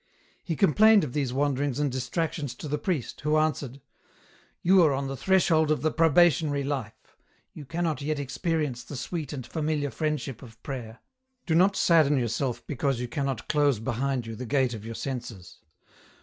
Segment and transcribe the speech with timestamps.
[0.43, 3.79] He complained of these wanderings and distractions to the priest, who answered,
[4.63, 7.15] —"You are on the threshold of the probationary life;
[7.53, 11.01] you cannot yet experience the sweet and familiar friendship of prayer.
[11.45, 15.59] Do not sadden yourself because you cannot close behind you the gate of your senses.